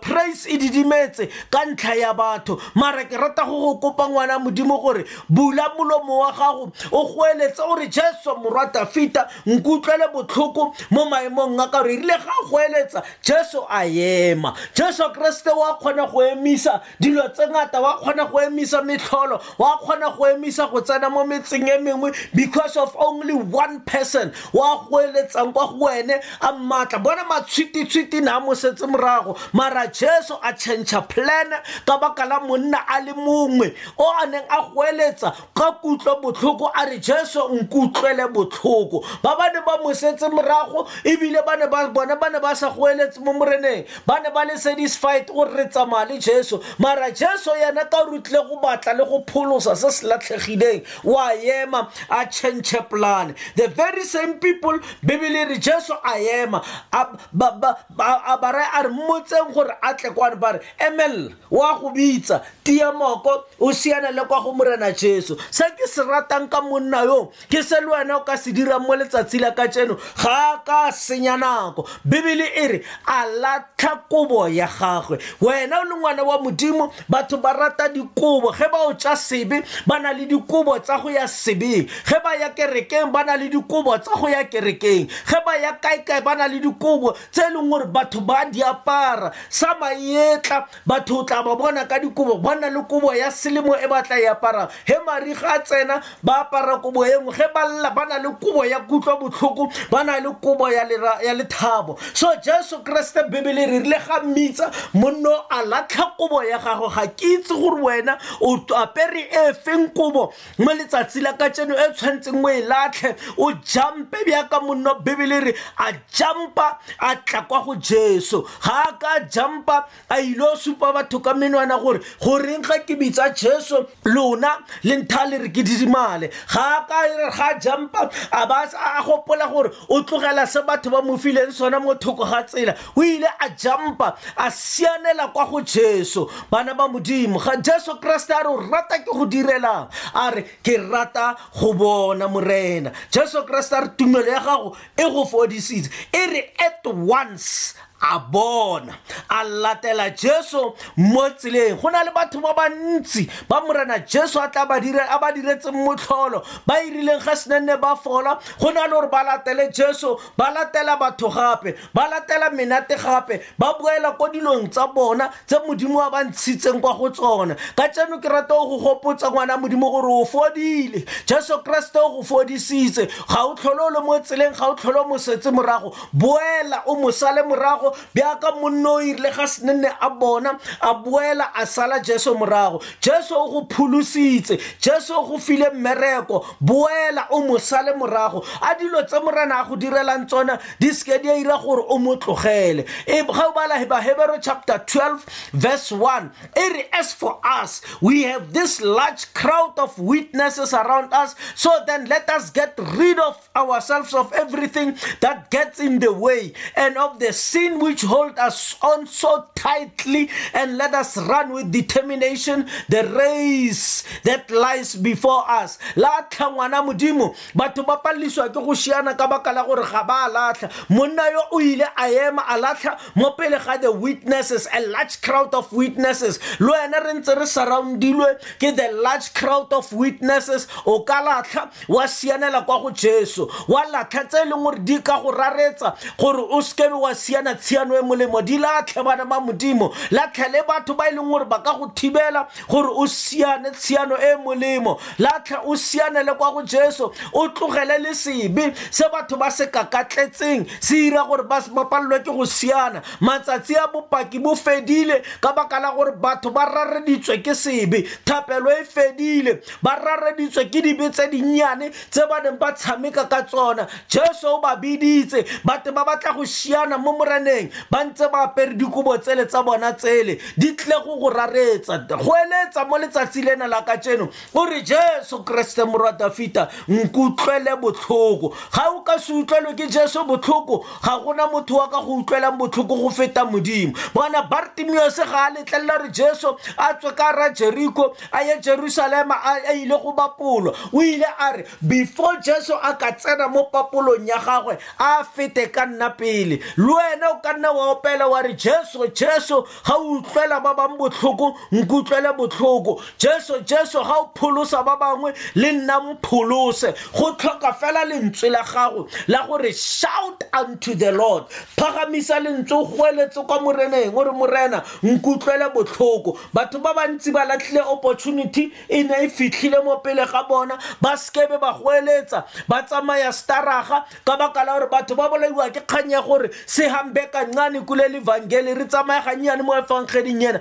praise 0.00 0.46
e 0.48 0.56
didimetse 0.58 1.28
ka 1.50 1.64
ntlha 1.64 1.94
ya 1.94 2.14
batho 2.14 2.58
mara 2.74 3.04
ke 3.04 3.16
rata 3.16 3.44
go 3.44 3.60
go 3.74 3.74
kopa 3.78 4.08
ngwana 4.08 4.38
modimo 4.38 4.80
gore 4.80 5.04
bula 5.28 5.72
molomo 5.76 6.18
wa 6.20 6.32
gago 6.32 6.72
o 6.92 7.04
goeletse 7.14 7.62
o 7.62 7.74
re 7.76 7.88
jesu 7.88 8.36
morata 8.42 8.86
fita 8.86 9.28
nkutlwele 9.46 10.08
botlhoko 10.14 10.74
mo 10.90 11.04
maemong 11.04 11.57
mongwe 11.58 11.58
ka 11.70 11.78
gore 11.78 11.92
erile 11.92 12.08
ga 12.08 12.48
go 12.50 12.56
eletsa 12.60 13.02
jesu 13.22 13.64
a 13.68 13.84
ema 13.86 14.54
jesu 14.74 15.02
kreste 15.12 15.50
wa 15.50 15.78
kgona 15.78 16.06
go 16.10 16.20
emisa 16.24 16.80
dilo 17.00 17.28
tse 17.28 17.46
ngata 17.48 17.80
wa 17.80 17.98
kgona 18.00 18.24
go 18.26 18.38
emisa 18.42 18.82
metlholo 18.82 19.40
wa 19.58 19.78
kgona 19.78 20.10
go 20.10 20.26
emisa 20.30 20.66
go 20.70 20.80
tsena 20.80 21.10
mo 21.10 21.24
metseng 21.24 21.66
e 21.68 21.78
mengwe 21.78 22.12
because 22.34 22.76
of 22.78 22.94
only 22.98 23.32
one 23.34 23.80
person 23.80 24.32
wa 24.52 24.84
go 24.90 24.96
eletsang 25.02 25.52
kwa 25.52 25.66
go 25.68 25.84
wene 25.86 26.20
a 26.40 26.52
mmaatla 26.52 26.98
bona 26.98 27.24
matshwititshwiti 27.24 28.20
ne 28.20 28.30
a 28.30 28.40
mo 28.40 28.54
setse 28.54 28.86
morago 28.86 29.36
mara 29.52 29.86
jesu 29.86 30.36
a 30.42 30.52
change 30.52 30.94
plan 31.08 31.50
ka 31.86 31.98
baka 31.98 32.24
la 32.24 32.40
monna 32.40 32.84
a 32.88 33.00
le 33.00 33.12
mongwe 33.14 33.74
o 33.98 34.12
a 34.22 34.26
neng 34.26 34.44
a 34.48 34.62
go 34.74 34.82
eletsa 34.86 35.34
ka 35.54 35.72
kutlo 35.82 36.20
botlhoko 36.22 36.70
a 36.74 36.86
re 36.86 36.98
jesu 36.98 37.40
nkutlwele 37.48 38.28
botlhoko 38.32 39.04
ba 39.22 39.36
bane 39.36 39.60
ba 39.66 39.76
mo 39.82 39.94
setse 39.94 40.28
morago 40.28 40.88
ebile 41.04 41.42
ba 41.48 41.56
ne 41.56 41.64
ba 41.66 41.88
bona 41.88 42.20
ba 42.20 42.28
ne 42.28 42.38
ba 42.44 42.52
sa 42.52 42.68
goeletse 42.68 43.16
mo 43.24 43.32
moreneng 43.32 43.88
ba 44.04 44.20
ne 44.20 44.28
ba 44.28 44.44
le 44.44 44.60
satisfied 44.60 45.32
o 45.32 45.48
re 45.48 45.64
tsamaya 45.72 46.04
le 46.04 46.20
jesu 46.20 46.60
mara 46.76 47.08
jesu 47.08 47.48
yena 47.56 47.88
ka 47.88 48.04
rutlile 48.04 48.44
go 48.48 48.60
batla 48.60 48.92
le 48.92 49.04
go 49.08 49.24
pholosa 49.24 49.72
se 49.76 49.88
se 49.90 50.04
latlhegileng 50.06 50.84
wa 51.08 51.32
ema 51.32 51.80
a 52.12 52.28
change 52.28 52.76
plan 52.92 53.32
the 53.56 53.64
very 53.72 54.04
same 54.04 54.36
people 54.44 54.76
bibele 55.00 55.48
re 55.48 55.56
jesu 55.58 55.94
a 56.04 56.18
ema 56.44 56.60
a 56.92 57.16
bare 57.32 58.64
a 58.68 58.82
re 58.84 58.92
motseng 58.92 59.48
gore 59.56 59.72
a 59.82 59.94
tle 59.96 60.10
kwane 60.12 60.36
ba 60.38 60.52
re 60.60 60.60
emelela 60.78 61.32
wa 61.50 61.72
go 61.80 61.88
bitsa 61.96 62.44
tia 62.64 62.92
moko 62.92 63.44
o 63.58 63.72
sianele 63.72 64.26
kwa 64.28 64.42
go 64.44 64.52
morena 64.52 64.92
jesu 64.92 65.32
se 65.50 65.64
ke 65.80 65.88
se 65.88 66.02
ratang 66.04 66.48
ka 66.52 66.60
monna 66.60 67.04
yo 67.08 67.32
ke 67.48 67.64
se 67.64 67.80
le 67.80 67.86
wena 67.88 68.20
o 68.20 68.20
ka 68.28 68.36
se 68.36 68.52
dirang 68.52 68.84
mo 68.84 68.92
letsatsi 68.92 69.40
la 69.40 69.54
ka 69.56 69.64
tseno 69.68 69.96
ga 70.22 70.36
a 70.52 70.60
ka 70.64 70.92
senya 70.92 71.37
nako 71.38 71.88
bebele 72.04 72.44
e 72.56 72.66
re 72.68 72.82
a 73.06 73.24
latlha 73.40 73.96
kobo 74.10 74.48
ya 74.48 74.66
gagwe 74.80 75.18
wena 75.40 75.80
o 75.80 75.84
le 75.84 75.94
ngwana 75.96 76.22
wa 76.22 76.38
modimo 76.42 76.92
batho 77.08 77.36
ba 77.38 77.52
rata 77.52 77.88
dikobo 77.88 78.52
ge 78.52 78.66
ba 78.72 78.86
o 78.86 78.92
tsa 78.94 79.16
sebe 79.16 79.62
ba 79.86 79.98
na 79.98 80.12
le 80.12 80.26
dikobo 80.26 80.78
tsa 80.78 80.98
go 80.98 81.08
ya 81.10 81.26
sebeng 81.26 81.86
ge 82.06 82.16
ba 82.24 82.34
ya 82.36 82.50
kerekeng 82.50 83.12
ba 83.12 83.24
na 83.24 83.36
le 83.36 83.48
dikobo 83.48 83.98
tsa 83.98 84.14
go 84.18 84.28
ya 84.28 84.44
kerekeng 84.44 85.06
ge 85.06 85.38
ba 85.46 85.56
ya 85.56 85.72
kaekae 85.72 86.20
ba 86.20 86.34
na 86.34 86.46
le 86.48 86.60
dikobo 86.60 87.14
tse 87.32 87.42
e 87.46 87.50
leng 87.54 87.70
gore 87.70 87.86
batho 87.86 88.20
ba 88.20 88.44
di 88.50 88.62
apara 88.62 89.32
sa 89.48 89.74
maetla 89.80 90.66
batho 90.86 91.18
o 91.22 91.22
tla 91.24 91.42
ba 91.42 91.56
bona 91.56 91.84
ka 91.86 91.98
dikobo 91.98 92.38
ba 92.42 92.54
na 92.54 92.68
le 92.70 92.82
kobo 92.88 93.14
ya 93.14 93.30
selemo 93.30 93.76
e 93.76 93.86
ba 93.86 94.02
tla 94.02 94.18
e 94.18 94.26
aparang 94.26 94.68
he 94.84 94.98
mariga 95.06 95.54
a 95.58 95.58
tsena 95.60 96.02
ba 96.22 96.40
apara 96.44 96.78
kobo 96.82 97.04
e 97.06 97.14
nngwe 97.20 97.32
ge 97.34 97.46
ba 97.54 97.62
lla 97.64 97.90
ba 97.90 98.04
na 98.06 98.18
le 98.18 98.30
kobo 98.42 98.64
ya 98.64 98.80
kutlwa 98.80 99.16
botlhoko 99.20 99.68
ba 99.90 100.04
na 100.04 100.18
le 100.20 100.32
kobo 100.42 100.68
ya 100.70 100.84
lera 100.84 101.18
ya 101.28 101.34
lethabo 101.34 101.98
so 102.16 102.34
jesu 102.44 102.78
kreste 102.78 103.22
bebele 103.30 103.66
re 103.66 103.78
rile 103.80 103.96
ga 104.08 104.20
mmitsa 104.22 104.72
monno 104.94 105.30
a 105.50 105.62
latlha 105.62 106.10
kobo 106.16 106.42
ya 106.44 106.58
gago 106.58 106.88
ga 106.88 107.06
ke 107.06 107.24
itse 107.36 107.54
gore 107.54 107.82
wena 107.82 108.18
o 108.40 108.56
apere 108.82 109.28
e 109.32 109.52
feng 109.64 109.88
kobo 109.90 110.32
mo 110.58 110.72
letsatsi 110.74 111.20
la 111.22 111.32
ka 111.34 111.50
tseno 111.50 111.76
e 111.76 111.92
tshwanetseng 111.92 112.42
o 112.44 112.48
e 112.48 112.62
latlhe 112.66 113.14
o 113.38 113.52
jumpe 113.64 114.24
bjaka 114.26 114.60
monno 114.60 114.94
bebele 115.04 115.36
e 115.38 115.40
re 115.40 115.52
a 115.78 115.92
jumpa 116.12 116.68
a 116.98 117.14
tla 117.16 117.42
kwa 117.42 117.62
go 117.64 117.74
jesu 117.74 118.42
ga 118.64 118.82
a 118.88 118.92
ka 118.98 119.20
jumpa 119.28 119.84
a 120.10 120.20
ile 120.20 120.42
o 120.52 120.56
supa 120.56 120.92
batho 120.92 121.20
ka 121.22 121.34
menwana 121.34 121.78
gore 121.82 122.00
goreng 122.24 122.62
ga 122.66 122.78
ke 122.80 122.96
bitsa 122.96 123.30
jesu 123.34 123.84
lona 124.04 124.56
le 124.82 124.96
ntha 125.04 125.26
le 125.28 125.38
re 125.44 125.48
ke 125.50 125.62
didimale 125.62 126.30
ga 126.54 126.64
a 126.78 126.86
ka 126.88 127.04
ga 127.38 127.52
jumpa 127.58 128.08
a 128.32 128.46
ba 128.46 128.64
a 128.72 129.02
gopola 129.02 129.48
gore 129.52 129.70
o 129.88 130.02
tlogela 130.02 130.46
se 130.48 130.62
batho 130.64 130.90
ba 130.90 131.02
mo 131.02 131.17
fileng 131.18 131.52
sona 131.52 131.78
mo 131.80 131.94
thoko 131.94 132.24
ga 132.24 132.42
tsela 132.46 132.74
o 132.96 133.02
ile 133.02 133.26
a 133.40 133.50
jumpa 133.50 134.16
a 134.36 134.50
sianela 134.50 135.28
kwa 135.32 135.46
go 135.50 135.60
jesu 135.60 136.26
bana 136.50 136.74
ba 136.74 136.88
modimo 136.88 137.38
ga 137.38 137.56
jesu 137.62 137.98
kreste 138.00 138.30
a 138.32 138.42
re 138.42 138.48
o 138.48 138.56
rata 138.56 138.98
ke 139.04 139.10
go 139.12 139.26
direlang 139.26 139.90
a 140.14 140.30
re 140.34 140.42
ke 140.62 140.76
rata 140.90 141.36
go 141.60 141.72
bona 141.74 142.28
morena 142.28 142.92
jesu 143.10 143.42
kreste 143.44 143.72
a 143.76 143.82
re 143.82 143.88
tumelo 143.98 144.26
ya 144.32 144.40
gago 144.40 144.76
e 144.96 145.04
go 145.10 145.24
fodisitse 145.24 145.90
e 146.14 146.26
re 146.30 146.52
at 146.58 146.86
once 146.86 147.74
a 148.00 148.18
bona 148.18 148.96
a 149.30 149.44
latela 149.44 150.10
jesu 150.16 150.74
mo 150.96 151.28
tseleng 151.30 151.80
go 151.80 151.88
na 151.90 152.02
le 152.02 152.12
batho 152.12 152.40
ba 152.40 152.54
bantsi 152.54 153.28
ba 153.48 153.60
morena 153.66 153.98
jesu 154.00 154.38
a 154.38 154.48
tla 154.48 154.62
a 154.64 155.18
ba 155.18 155.32
diretseng 155.32 155.72
motlholo 155.74 156.42
ba 156.66 156.74
irileng 156.82 157.22
ga 157.22 157.32
senenne 157.34 157.76
ba 157.80 157.96
fola 157.96 158.38
go 158.60 158.70
na 158.70 158.82
le 158.86 158.90
gore 158.90 159.08
ba 159.10 159.22
latele 159.24 159.72
jesu 159.74 160.16
ba 160.36 160.50
latela 160.54 160.96
batho 160.98 161.28
gape 161.28 161.74
ba 161.94 162.08
latela 162.08 162.50
menate 162.50 162.94
gape 162.96 163.42
ba 163.58 163.74
boela 163.78 164.14
ko 164.16 164.28
dilong 164.32 164.70
tsa 164.70 164.86
bona 164.86 165.28
tse 165.46 165.58
modimo 165.66 165.98
a 166.00 166.10
ba 166.10 166.24
ntshitseng 166.24 166.80
kwa 166.80 166.94
go 166.94 167.08
tsona 167.10 167.56
ka 167.74 167.88
tseno 167.88 168.20
ke 168.20 168.28
rata 168.30 168.54
go 168.54 168.78
gopotsa 168.78 169.30
ngwana 169.30 169.56
modimo 169.58 169.90
gore 169.90 170.08
o 170.22 170.24
fodile 170.24 171.04
jesu 171.26 171.58
kreste 171.66 171.98
o 171.98 172.08
go 172.22 172.22
fodisitse 172.22 173.10
ga 173.28 173.42
o 173.44 173.54
o 173.58 173.90
le 173.90 174.00
mo 174.00 174.18
tseleng 174.22 174.54
ga 174.54 174.66
o 174.70 174.74
tlhole 174.74 174.98
o 174.98 175.04
mo 175.08 175.16
morago 175.52 175.90
boela 176.14 176.82
o 176.86 176.94
mo 176.94 177.10
morago 177.48 177.87
morago 177.90 177.96
bjaka 178.14 178.60
monna 178.60 178.88
o 178.90 178.98
irile 179.00 179.32
ga 179.36 179.46
senene 179.46 179.90
a 180.00 180.10
bona 180.10 180.58
a 180.80 180.94
boela 180.94 181.50
a 181.56 181.66
sala 181.66 182.00
jesu 182.00 182.34
morago 182.34 182.82
jesu 183.00 183.34
o 183.36 183.60
go 183.60 183.66
pholositse 183.66 184.58
jesu 184.80 185.12
o 185.14 185.26
go 185.28 185.38
file 185.38 185.70
mmereko 185.74 186.44
boela 186.60 187.28
o 187.30 187.46
mo 187.46 187.58
sale 187.58 187.96
morago 187.96 188.44
a 188.62 188.74
dilo 188.74 189.02
tse 189.06 189.20
morena 189.22 189.56
a 189.60 189.68
go 189.68 189.76
direlang 189.76 190.26
tsona 190.26 190.60
di 190.78 190.88
seke 190.88 191.22
di 191.22 191.28
a 191.28 191.58
gore 191.58 191.84
o 191.88 191.98
mo 191.98 192.16
tlogele 192.16 192.84
ga 193.06 193.44
o 193.48 193.52
bala 193.52 193.84
bahebero 193.86 194.40
chapter 194.42 194.78
12 194.78 195.20
verse 195.54 195.92
1 195.92 196.30
e 196.56 196.68
re 196.72 196.88
as 196.92 197.12
for 197.12 197.38
us 197.44 197.82
we 198.00 198.22
have 198.22 198.52
this 198.52 198.80
large 198.80 199.32
crowd 199.34 199.72
of 199.78 199.98
witnesses 199.98 200.72
around 200.74 201.12
us 201.12 201.34
so 201.54 201.70
then 201.86 202.04
let 202.06 202.28
us 202.30 202.50
get 202.50 202.74
rid 202.96 203.18
of 203.18 203.48
ourselves 203.56 204.14
of 204.14 204.32
everything 204.32 204.94
that 205.20 205.50
gets 205.50 205.80
in 205.80 205.98
the 206.00 206.12
way 206.12 206.52
and 206.76 206.96
of 206.96 207.18
the 207.18 207.32
sin 207.32 207.77
which 207.78 208.02
hold 208.02 208.38
us 208.38 208.74
on 208.82 209.06
so 209.06 209.46
tightly 209.54 210.28
and 210.54 210.76
let 210.76 210.94
us 210.94 211.16
run 211.16 211.52
with 211.52 211.70
determination 211.70 212.66
the 212.88 213.04
race 213.16 214.04
that 214.24 214.50
lies 214.50 214.94
before 214.94 215.44
us 215.48 215.78
latlha 215.96 216.48
ngwana 216.54 216.80
modimo 216.86 217.34
batho 217.54 217.82
ba 217.86 217.98
palelisiwa 218.04 218.48
ke 218.50 218.54
go 218.54 218.74
siana 218.82 219.16
ka 219.16 219.26
baka 219.26 219.52
la 219.52 219.64
gore 219.64 219.84
ga 219.90 220.02
ba 220.04 220.28
latlha 220.30 220.70
monna 220.88 221.30
yo 221.30 221.42
o 221.52 221.60
ile 221.60 221.86
a 221.96 222.08
ema 222.26 222.44
a 222.48 222.58
latlha 222.60 222.98
mo 223.16 223.30
pele 223.32 223.58
ga 223.64 223.76
the 223.76 223.90
witnesses 223.92 224.68
a 224.74 224.80
large 224.88 225.20
crowd 225.22 225.54
of 225.54 225.72
witnesses 225.72 226.38
le 226.60 226.72
wena 226.72 227.04
re 227.04 227.12
ntse 227.20 227.34
re 227.38 227.46
surroundilwe 227.54 228.34
ke 228.58 228.74
the 228.76 228.90
large 229.04 229.32
crowd 229.34 229.72
of 229.72 229.92
witnesses 229.92 230.66
o 230.86 231.02
ka 231.02 231.22
latlha 231.28 231.70
wa 231.88 232.04
sianela 232.08 232.64
kwa 232.66 232.80
go 232.82 232.90
jesu 232.90 233.46
wa 233.68 233.84
latlha 233.86 234.28
tse 234.28 234.42
e 234.46 234.48
leng 234.48 234.62
gore 234.64 234.78
di 234.84 234.98
ka 234.98 235.20
go 235.22 235.30
raretsa 235.32 235.94
gore 236.18 236.42
o 236.48 236.60
sekebe 236.62 236.94
wa 237.00 237.14
siana 237.14 237.58
tshiano 237.68 237.96
e 237.96 238.00
molemo 238.00 238.40
di 238.40 238.56
latlhe 238.56 239.02
bana 239.04 239.24
ba 239.26 239.40
modimo 239.40 239.92
latlhe 240.10 240.48
le 240.48 240.60
batho 240.66 240.94
ba 240.96 241.08
e 241.12 241.14
leng 241.14 241.28
gore 241.28 241.44
ba 241.44 241.60
ka 241.60 241.74
go 241.76 241.88
thibela 241.92 242.48
gore 242.68 242.88
o 242.88 243.04
siane 243.06 243.70
tshiano 243.72 244.16
e 244.16 244.36
molemo 244.40 244.96
latlhe 245.18 245.60
o 245.66 245.76
siane 245.76 246.24
le 246.24 246.32
kwa 246.34 246.52
go 246.52 246.62
jesu 246.62 247.12
o 247.34 247.48
tlogele 247.52 247.98
le 248.00 248.14
sebe 248.14 248.72
se 248.90 249.04
batho 249.12 249.36
ba 249.36 249.50
se 249.50 249.66
kakatletseng 249.66 250.64
se 250.80 250.94
dira 250.96 251.24
gore 251.28 251.44
ba 251.44 251.60
palelwe 251.84 252.18
ke 252.24 252.32
go 252.32 252.46
siana 252.48 253.02
matsatsi 253.20 253.76
a 253.76 253.84
bopaki 253.92 254.40
bo 254.42 254.54
fedile 254.56 255.20
ka 255.42 255.52
baka 255.52 255.78
la 255.80 255.92
gore 255.92 256.16
batho 256.16 256.50
ba 256.50 256.64
rareditswe 256.64 257.42
ke 257.44 257.52
sebe 257.54 258.00
thapelo 258.24 258.72
e 258.72 258.80
fedile 258.88 259.60
ba 259.84 259.98
rareditswe 260.00 260.64
ke 260.72 260.80
dibe 260.80 261.10
tse 261.12 261.28
dinnyane 261.30 261.90
tse 261.92 262.24
ba 262.32 262.40
neng 262.40 262.56
ba 262.58 262.72
tshameka 262.72 263.28
ka 263.28 263.42
tsona 263.44 263.86
jesu 264.08 264.56
o 264.56 264.56
ba 264.64 264.72
biditse 264.80 265.44
batho 265.64 265.92
ba 265.92 266.04
batla 266.08 266.32
go 266.32 266.46
siana 266.48 266.96
mo 266.98 267.12
moreneng 267.12 267.57
teng 267.58 267.70
ba 267.90 268.04
ntse 268.04 268.28
ba 268.32 268.42
apere 268.48 268.74
dikobo 268.74 269.16
tsele 269.18 269.46
tsa 269.46 269.62
bona 269.62 269.92
tsele 269.92 270.38
di 270.56 270.74
tle 270.76 270.96
go 271.04 271.18
go 271.18 271.28
raretsa 271.30 272.06
go 272.08 272.32
eletsa 272.36 272.86
mo 272.88 272.96
letsatsi 272.98 273.42
lena 273.44 273.66
la 273.68 273.82
ka 273.82 273.96
tseno 273.98 274.30
o 274.54 274.64
re 274.66 274.82
jesu 274.82 275.42
kreste 275.44 275.82
morata 275.84 276.30
fita 276.30 276.68
nkutlwele 276.88 277.76
botlhoko 277.82 278.52
ga 278.74 278.88
o 278.90 279.00
ka 279.02 279.18
se 279.18 279.32
utlwelwe 279.32 279.74
ke 279.74 279.88
jesu 279.90 280.24
botlhoko 280.24 280.84
ga 281.02 281.18
gona 281.18 281.46
motho 281.50 281.76
wa 281.78 281.88
ka 281.90 282.00
go 282.02 282.14
utlwelang 282.20 282.58
botlhoko 282.58 282.96
go 282.96 283.10
feta 283.10 283.44
modimo 283.44 283.92
bona 284.14 284.42
bartimius 284.42 285.16
ga 285.18 285.48
a 285.48 285.50
letlelela 285.50 286.02
re 286.04 286.10
jesu 286.12 286.52
a 286.76 286.94
tswe 286.94 287.14
ka 287.16 287.32
ra 287.32 287.48
jeriko 287.52 288.14
a 288.32 288.42
ye 288.44 288.58
jerusalema 288.60 289.34
a 289.44 289.72
ile 289.74 289.96
go 289.98 290.12
bapolwa 290.12 290.74
o 290.92 291.02
ile 291.02 291.26
a 291.38 291.52
re 291.56 291.64
before 291.86 292.38
jesu 292.42 292.74
a 292.82 292.94
ka 292.94 293.12
tsena 293.12 293.48
mo 293.48 293.68
papolong 293.72 294.26
ya 294.26 294.38
gagwe 294.38 294.78
a 294.98 295.24
fete 295.24 295.68
ka 295.72 295.86
nna 295.86 296.10
pele 296.10 296.58
le 296.78 296.86
wena 296.92 297.30
o 297.32 297.38
ka 297.48 297.52
nna 297.56 297.72
wa 297.74 297.90
opela 297.94 298.26
wa 298.28 298.40
re 298.42 298.52
jesu 298.54 299.06
jesu 299.12 299.62
ga 299.86 299.94
o 299.96 300.20
utlwela 300.20 300.60
ba 300.62 300.74
bangwe 300.74 300.98
botlhoko 300.98 301.56
nkutlwele 301.72 302.32
botlhoko 302.36 303.00
jesu 303.18 303.60
jesu 303.64 303.98
ga 304.04 304.16
o 304.18 304.30
pholosa 304.34 304.84
ba 304.84 304.96
bangwe 304.96 305.32
le 305.54 305.72
nna 305.72 306.00
mpholose 306.00 306.92
go 307.16 307.30
tlhoka 307.32 307.72
fela 307.72 308.04
lentswe 308.04 308.50
la 308.50 308.62
gago 308.62 309.08
la 309.28 309.46
gore 309.46 309.72
shout 309.72 310.44
unto 310.52 310.94
the 310.94 311.12
lord 311.12 311.44
phagamisa 311.76 312.40
lentswe 312.40 312.76
o 312.76 312.84
goeletse 312.84 313.40
kwa 313.46 313.60
moreneng 313.60 314.14
o 314.16 314.24
re 314.24 314.30
morena 314.32 314.82
nkutlwele 315.02 315.68
botlhoko 315.74 316.36
batho 316.54 316.78
ba 316.78 316.94
bantsi 316.94 317.32
ba 317.32 317.44
latlhile 317.44 317.80
opportunity 317.86 318.72
e 318.88 319.02
ne 319.02 319.14
e 319.24 319.28
fitlhile 319.28 319.80
mo 319.84 319.96
pele 319.96 320.24
ga 320.26 320.42
bona 320.42 320.78
ba 321.00 321.16
sekebe 321.16 321.58
ba 321.58 321.72
goeletsa 321.72 322.44
ba 322.68 322.82
tsamaya 322.82 323.32
staraga 323.32 324.04
ka 324.24 324.36
baka 324.36 324.64
la 324.64 324.78
gore 324.78 324.88
batho 324.90 325.14
ba 325.16 325.28
bolaiwa 325.30 325.70
ke 325.72 325.80
kgang 325.80 326.10
ya 326.12 326.20
gore 326.22 326.50
se 326.66 326.88
hambeka 326.88 327.37
kannyane 327.44 327.80
kule 327.86 328.08
levangeli 328.08 328.74
re 328.74 328.84
tsamaya 328.84 329.22
gannyane 329.22 329.62
mo 329.62 329.74
efankgeding 329.78 330.42
ena 330.42 330.60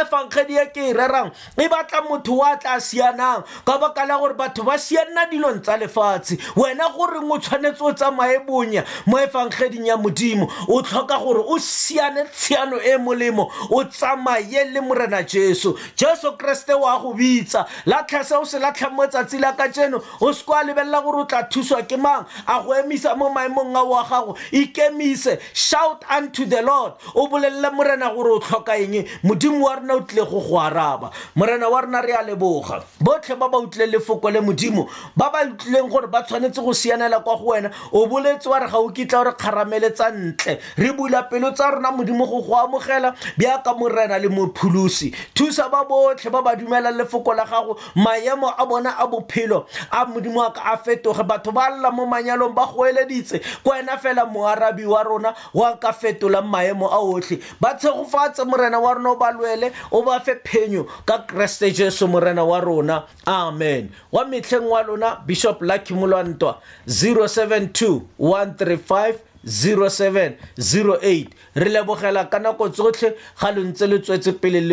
efankgedi 0.00 0.56
e, 0.56 0.62
e 0.62 0.66
ke 0.66 0.80
e 0.88 0.92
rerang 0.92 1.32
e 1.56 1.68
batla 1.68 2.02
motho 2.02 2.36
wa 2.36 2.56
tla 2.56 2.80
sianang 2.80 3.44
ka 3.64 3.78
baka 3.78 4.06
la 4.06 4.18
gore 4.18 4.34
batho 4.34 4.64
ba 4.64 4.78
sianna 4.78 5.26
dilong 5.30 5.60
tsa 5.62 5.76
lefatshe 5.76 6.38
wena 6.56 6.88
goreng 6.90 7.30
o 7.30 7.38
tshwanetse 7.38 7.80
o 7.84 7.92
tsamaye 7.92 8.38
bonya 8.46 8.84
mo 9.06 9.18
efankgeding 9.18 9.86
ya 9.86 9.96
modimo 9.96 10.50
o 10.68 10.82
tlhoka 10.82 11.18
gore 11.18 11.42
o 11.46 11.58
siane 11.58 12.24
tshiano 12.32 12.78
e 12.80 12.96
molemo 12.96 13.50
o 13.70 13.84
tsamaye 13.84 14.64
le 14.72 14.80
morena 14.80 15.22
jesu 15.22 15.76
jesu 15.96 16.36
kreste 16.36 16.74
wa 16.74 16.98
go 16.98 17.12
bitsa 17.14 17.66
latlha 17.86 18.24
se 18.24 18.34
o 18.36 18.44
se 18.44 18.58
latlhang 18.58 18.92
mo 18.94 19.06
tsatsi 19.06 19.38
la 19.38 19.52
ka 19.52 19.68
tseno 19.68 20.02
o 20.20 20.32
se 20.32 20.44
kwa 20.44 20.62
lebelela 20.64 21.00
gore 21.02 21.18
o 21.22 21.24
tla 21.24 21.42
thuswa 21.42 21.82
ke 21.82 21.96
mang 21.96 22.26
a 22.46 22.62
go 22.62 22.72
emisa 22.74 23.14
mo 23.16 23.28
maemong 23.30 23.76
ao 23.76 23.94
a 23.94 24.04
gago 24.04 24.36
ikemise 24.52 25.38
shout 25.72 26.04
unto 26.16 26.44
the 26.52 26.60
lord 26.70 26.92
o 27.14 27.22
bolelele 27.30 27.68
morena 27.76 28.06
gore 28.14 28.30
o 28.36 28.38
tlhoka 28.44 28.74
eng 28.82 28.96
modimo 29.28 29.60
wa 29.64 29.76
rena 29.76 29.94
o 29.94 30.00
tlile 30.00 30.24
go 30.30 30.40
go 30.46 30.58
araba 30.68 31.10
morena 31.34 31.68
wa 31.72 31.80
rena 31.84 32.02
re 32.06 32.12
a 32.20 32.22
leboga 32.28 32.76
botlhe 33.04 33.34
ba 33.40 33.48
ba 33.52 33.56
utlwileng 33.64 33.92
lefoko 33.94 34.30
le 34.34 34.40
modimo 34.46 34.82
ba 35.16 35.30
ba 35.32 35.40
utlwileng 35.48 35.88
gore 35.92 36.08
ba 36.14 36.22
tshwanetse 36.22 36.60
go 36.64 36.72
sianela 36.80 37.20
kwa 37.24 37.36
go 37.38 37.46
wena 37.56 37.70
o 37.92 38.04
boletse 38.10 38.48
wa 38.52 38.58
re 38.58 38.68
ga 38.70 38.76
o 38.78 38.88
kitla 38.96 39.20
o 39.20 39.24
re 39.24 39.32
kgarameletsa 39.32 40.10
ntle 40.12 40.52
re 40.76 40.90
bula 40.96 41.22
pelo 41.30 41.50
tsa 41.56 41.70
rona 41.72 41.90
modimo 41.96 42.26
go 42.28 42.42
go 42.42 42.54
amogela 42.60 43.14
bjaka 43.38 43.72
morena 43.78 44.18
le 44.18 44.28
mopholosi 44.28 45.12
thusa 45.34 45.68
ba 45.72 45.84
botlhe 45.88 46.28
ba 46.30 46.42
ba 46.42 46.54
dumelang 46.56 47.00
lefoko 47.00 47.32
la 47.32 47.44
gago 47.48 47.78
maemo 47.96 48.52
a 48.58 48.66
bona 48.66 48.92
a 48.98 49.06
bophelo 49.08 49.64
a 49.90 50.04
modimo 50.04 50.44
a 50.44 50.52
ka 50.52 50.76
a 50.76 50.76
fetoge 50.76 51.24
batho 51.24 51.48
ba 51.52 51.70
lla 51.80 51.88
mo 51.90 52.04
manyalong 52.06 52.52
ba 52.52 52.68
goeleditse 52.68 53.40
kwa 53.64 53.76
wena 53.80 53.96
fela 53.96 54.26
moarabi 54.28 54.84
wa 54.86 55.02
rona 55.02 55.34
wa 55.54 55.61
wa 55.62 55.76
ka 55.82 55.92
fetolang 56.00 56.48
maemo 56.52 56.88
a 56.90 56.98
otlhe 57.10 57.36
ba 57.62 57.70
tshegofatse 57.78 58.42
morena 58.50 58.80
wa 58.84 58.92
rona 58.98 59.12
o 59.14 59.18
ba 59.22 59.30
lwele 59.36 59.70
o 59.96 60.02
ba 60.06 60.18
fe 60.26 60.34
phenyo 60.50 60.86
ka 61.06 61.18
keresete 61.30 61.74
jesu 61.78 62.08
morena 62.14 62.42
wa 62.50 62.58
rona 62.66 62.98
amen 63.34 63.90
wa 64.14 64.22
metlheng 64.32 64.66
wa 64.74 64.80
lona 64.88 65.08
bishop 65.26 65.58
lucky 65.70 65.94
molwantwa 65.94 66.58
072 66.90 68.00
135 68.18 69.14
0708 69.42 71.26
re 71.62 71.68
lebogela 71.76 72.22
ka 72.32 72.38
nako 72.42 72.64
tsotlhe 72.74 73.08
ga 73.40 73.48
lo 73.54 73.60
ntse 73.70 73.84
le 73.90 73.96
tswetse 74.02 74.32
pele 74.42 74.60
lo 74.66 74.70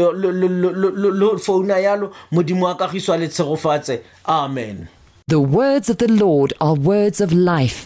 founa 1.45 1.77
yalo 1.85 2.07
modimo 2.33 2.63
wa 2.65 2.73
kagiso 2.77 3.11
a 3.13 3.17
le 3.17 3.27
amen 4.25 4.75
the 5.29 5.39
words 5.41 5.87
of 5.89 5.97
the 5.97 6.07
lord 6.25 6.53
are 6.59 6.75
words 6.93 7.21
of 7.21 7.31
life 7.33 7.85